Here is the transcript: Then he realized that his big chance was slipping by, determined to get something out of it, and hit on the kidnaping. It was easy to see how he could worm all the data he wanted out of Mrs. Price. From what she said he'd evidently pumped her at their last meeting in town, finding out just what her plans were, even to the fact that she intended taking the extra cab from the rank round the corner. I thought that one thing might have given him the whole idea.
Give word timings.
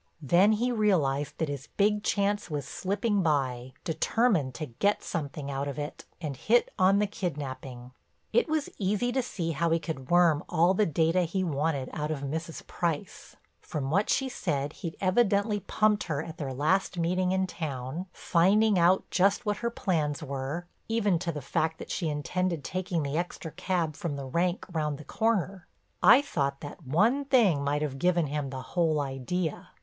Then 0.23 0.53
he 0.53 0.71
realized 0.71 1.37
that 1.37 1.47
his 1.47 1.67
big 1.77 2.01
chance 2.01 2.49
was 2.49 2.67
slipping 2.67 3.21
by, 3.21 3.73
determined 3.83 4.55
to 4.55 4.65
get 4.65 5.03
something 5.03 5.51
out 5.51 5.67
of 5.67 5.77
it, 5.77 6.05
and 6.19 6.35
hit 6.35 6.73
on 6.79 6.97
the 6.97 7.05
kidnaping. 7.05 7.91
It 8.33 8.49
was 8.49 8.67
easy 8.79 9.11
to 9.11 9.21
see 9.21 9.51
how 9.51 9.69
he 9.69 9.77
could 9.77 10.09
worm 10.09 10.43
all 10.49 10.73
the 10.73 10.87
data 10.87 11.21
he 11.21 11.43
wanted 11.43 11.87
out 11.93 12.09
of 12.09 12.21
Mrs. 12.23 12.65
Price. 12.65 13.35
From 13.59 13.91
what 13.91 14.09
she 14.09 14.27
said 14.27 14.73
he'd 14.73 14.97
evidently 14.99 15.59
pumped 15.59 16.05
her 16.05 16.23
at 16.23 16.39
their 16.39 16.51
last 16.51 16.97
meeting 16.97 17.31
in 17.31 17.45
town, 17.45 18.07
finding 18.11 18.79
out 18.79 19.03
just 19.11 19.45
what 19.45 19.57
her 19.57 19.69
plans 19.69 20.23
were, 20.23 20.65
even 20.89 21.19
to 21.19 21.31
the 21.31 21.43
fact 21.43 21.77
that 21.77 21.91
she 21.91 22.09
intended 22.09 22.63
taking 22.63 23.03
the 23.03 23.19
extra 23.19 23.51
cab 23.51 23.95
from 23.95 24.15
the 24.15 24.25
rank 24.25 24.65
round 24.73 24.97
the 24.97 25.03
corner. 25.05 25.67
I 26.01 26.23
thought 26.23 26.61
that 26.61 26.87
one 26.87 27.23
thing 27.25 27.63
might 27.63 27.83
have 27.83 27.99
given 27.99 28.25
him 28.25 28.49
the 28.49 28.63
whole 28.63 28.99
idea. 28.99 29.69